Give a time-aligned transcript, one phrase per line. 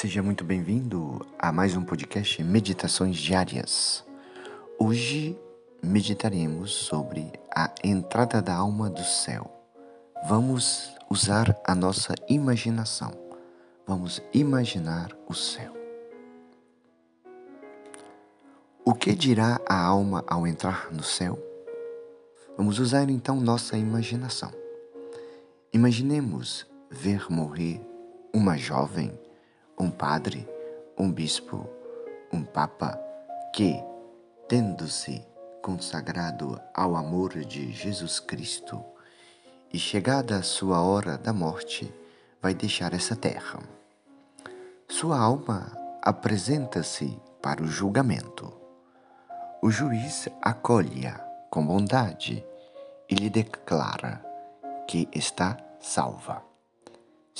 [0.00, 4.02] Seja muito bem-vindo a mais um podcast Meditações Diárias.
[4.78, 5.38] Hoje
[5.82, 9.50] meditaremos sobre a entrada da alma do céu.
[10.26, 13.12] Vamos usar a nossa imaginação.
[13.86, 15.74] Vamos imaginar o céu.
[18.82, 21.38] O que dirá a alma ao entrar no céu?
[22.56, 24.50] Vamos usar então nossa imaginação.
[25.74, 27.86] Imaginemos ver morrer
[28.32, 29.12] uma jovem
[29.80, 30.46] um padre,
[30.98, 31.66] um bispo,
[32.30, 33.00] um papa
[33.50, 33.82] que,
[34.46, 35.26] tendo-se
[35.62, 38.84] consagrado ao amor de Jesus Cristo
[39.72, 41.90] e chegada a sua hora da morte,
[42.42, 43.58] vai deixar essa terra.
[44.86, 48.52] Sua alma apresenta-se para o julgamento.
[49.62, 51.14] O juiz acolhe-a
[51.48, 52.44] com bondade
[53.08, 54.22] e lhe declara
[54.86, 56.49] que está salva.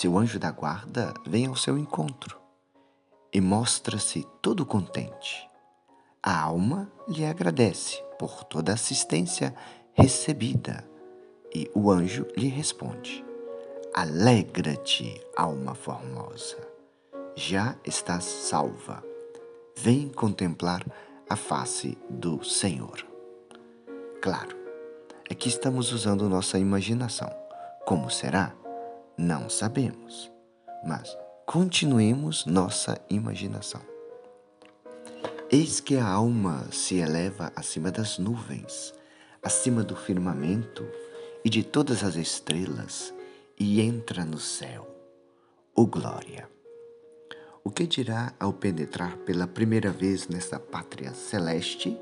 [0.00, 2.40] Seu anjo da guarda vem ao seu encontro
[3.30, 5.46] e mostra-se todo contente.
[6.22, 9.54] A alma lhe agradece por toda a assistência
[9.92, 10.88] recebida
[11.54, 13.22] e o anjo lhe responde:
[13.92, 16.56] Alegra-te, alma formosa,
[17.36, 19.04] já estás salva.
[19.76, 20.82] Vem contemplar
[21.28, 23.06] a face do Senhor.
[24.22, 24.56] Claro,
[25.30, 27.30] aqui estamos usando nossa imaginação.
[27.84, 28.54] Como será?
[29.22, 30.32] Não sabemos,
[30.82, 33.82] mas continuemos nossa imaginação.
[35.52, 38.94] Eis que a alma se eleva acima das nuvens,
[39.42, 40.88] acima do firmamento
[41.44, 43.12] e de todas as estrelas,
[43.58, 44.88] e entra no céu.
[45.76, 46.48] O glória!
[47.62, 51.94] O que dirá ao penetrar pela primeira vez nesta pátria celeste?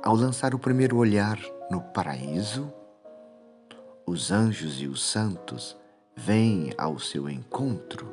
[0.00, 2.72] Ao lançar o primeiro olhar no paraíso?
[4.06, 5.81] Os anjos e os santos
[6.24, 8.06] vêm ao seu encontro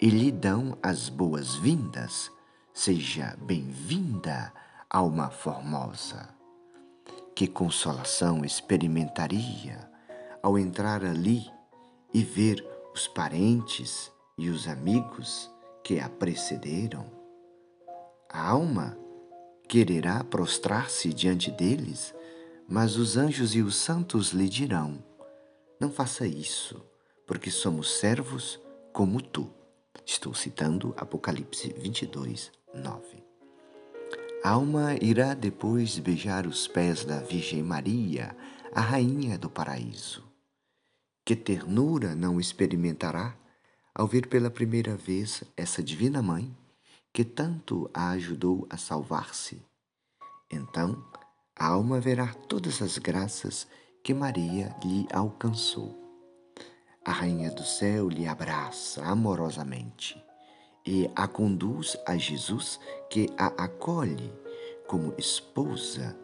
[0.00, 2.30] e lhe dão as boas-vindas.
[2.72, 4.50] Seja bem-vinda,
[4.88, 6.30] alma formosa.
[7.34, 9.86] Que consolação experimentaria
[10.42, 11.44] ao entrar ali
[12.14, 15.50] e ver os parentes e os amigos
[15.84, 17.04] que a precederam?
[18.30, 18.96] A alma
[19.68, 22.14] quererá prostrar-se diante deles,
[22.66, 25.04] mas os anjos e os santos lhe dirão:
[25.78, 26.95] Não faça isso
[27.26, 28.60] porque somos servos
[28.92, 29.50] como tu.
[30.06, 33.24] Estou citando Apocalipse 22, 9.
[34.44, 38.36] A alma irá depois beijar os pés da Virgem Maria,
[38.72, 40.22] a rainha do paraíso.
[41.24, 43.36] Que ternura não experimentará
[43.92, 46.56] ao ver pela primeira vez essa divina mãe
[47.12, 49.60] que tanto a ajudou a salvar-se.
[50.48, 51.04] Então,
[51.58, 53.66] a alma verá todas as graças
[54.04, 56.05] que Maria lhe alcançou
[57.06, 60.20] a Rainha do Céu lhe abraça amorosamente
[60.84, 64.32] e a conduz a Jesus, que a acolhe
[64.88, 66.16] como esposa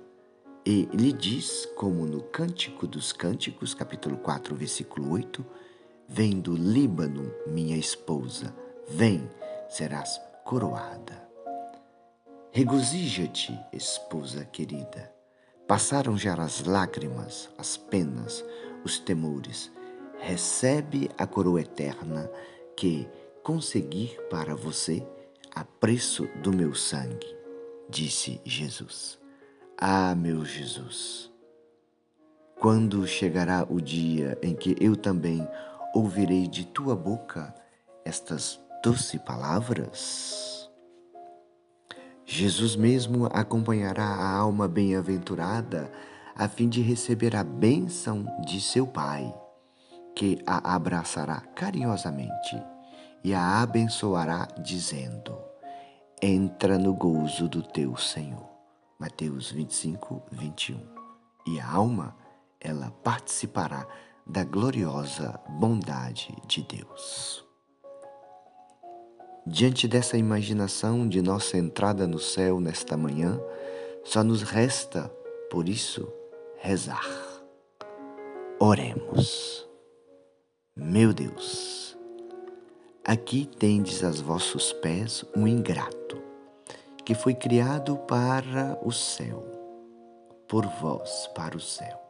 [0.66, 5.46] e lhe diz, como no Cântico dos Cânticos, capítulo 4, versículo 8:
[6.08, 8.52] Vem do Líbano, minha esposa,
[8.88, 9.30] vem,
[9.68, 11.28] serás coroada.
[12.50, 15.12] Regozija-te, esposa querida.
[15.68, 18.44] Passaram já as lágrimas, as penas,
[18.84, 19.70] os temores
[20.22, 22.30] recebe a coroa eterna
[22.76, 23.08] que
[23.42, 25.04] consegui para você
[25.52, 27.36] a preço do meu sangue,
[27.90, 29.18] disse Jesus.
[29.76, 31.28] Ah, meu Jesus,
[32.60, 35.46] quando chegará o dia em que eu também
[35.92, 37.52] ouvirei de tua boca
[38.04, 40.70] estas doces palavras?
[42.24, 45.92] Jesus mesmo acompanhará a alma bem-aventurada
[46.36, 49.41] a fim de receber a bênção de seu Pai
[50.14, 52.62] que a abraçará carinhosamente
[53.24, 55.36] e a abençoará, dizendo:
[56.20, 58.50] Entra no gozo do teu Senhor.
[58.98, 60.80] Mateus 25, 21.
[61.46, 62.16] E a alma,
[62.60, 63.86] ela participará
[64.24, 67.44] da gloriosa bondade de Deus.
[69.44, 73.40] Diante dessa imaginação de nossa entrada no céu nesta manhã,
[74.04, 75.08] só nos resta,
[75.50, 76.08] por isso,
[76.60, 77.04] rezar.
[78.60, 79.71] Oremos.
[80.74, 81.94] Meu Deus,
[83.04, 86.16] aqui tendes aos vossos pés um ingrato,
[87.04, 89.44] que foi criado para o céu,
[90.48, 92.00] por vós para o céu,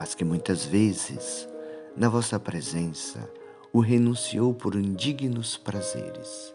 [0.00, 1.46] mas que muitas vezes,
[1.94, 3.30] na vossa presença,
[3.74, 6.54] o renunciou por indignos prazeres.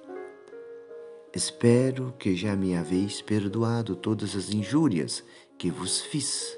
[1.35, 5.23] Espero que já me haveis perdoado todas as injúrias
[5.55, 6.57] que vos fiz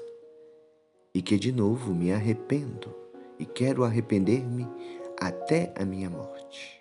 [1.12, 2.98] e que de novo me arrependo
[3.40, 4.68] e quero arrepender-me
[5.18, 6.78] até a minha morte.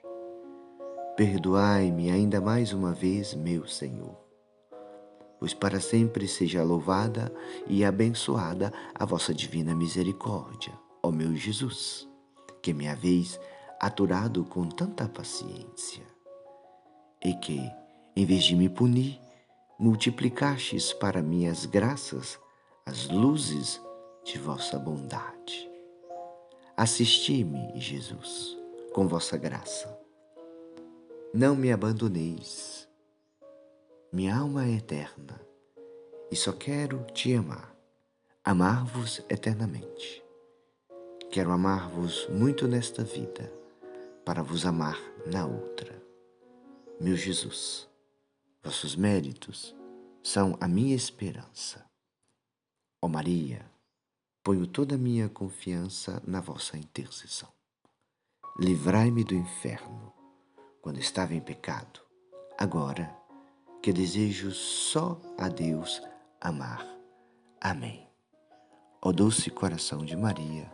[1.16, 4.18] perdoai-me ainda mais uma vez, meu Senhor.
[5.38, 7.34] Pois para sempre seja louvada
[7.68, 10.72] e abençoada a vossa divina misericórdia,
[11.04, 12.08] ó meu Jesus,
[12.62, 13.40] que me haveis
[13.82, 16.04] aturado com tanta paciência,
[17.24, 17.70] e que,
[18.16, 19.20] em vez de me punir,
[19.78, 22.40] multiplicastes para minhas graças
[22.86, 23.82] as luzes
[24.24, 25.69] de vossa bondade.
[26.80, 28.58] Assisti-me, Jesus,
[28.94, 30.00] com vossa graça.
[31.34, 32.88] Não me abandoneis.
[34.14, 35.38] Minha alma é eterna
[36.32, 37.76] e só quero te amar,
[38.46, 40.24] amar-vos eternamente.
[41.30, 43.52] Quero amar-vos muito nesta vida,
[44.24, 46.02] para vos amar na outra.
[46.98, 47.90] Meu Jesus,
[48.64, 49.76] vossos méritos
[50.24, 51.86] são a minha esperança.
[53.02, 53.69] Ó Maria,
[54.44, 57.50] ponho toda a minha confiança na vossa intercessão.
[58.58, 60.14] Livrai-me do inferno
[60.82, 62.00] quando estava em pecado,
[62.58, 63.16] agora
[63.82, 66.02] que desejo só a Deus
[66.40, 66.86] amar.
[67.60, 68.08] Amém.
[69.02, 70.72] Ó doce coração de Maria,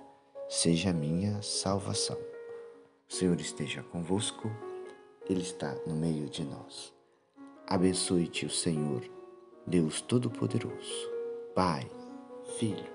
[0.49, 2.17] seja minha salvação.
[3.07, 4.49] O Senhor esteja convosco,
[5.29, 6.93] Ele está no meio de nós.
[7.67, 9.03] Abençoe-te o Senhor,
[9.65, 11.09] Deus Todo-Poderoso,
[11.53, 11.89] Pai,
[12.57, 12.94] Filho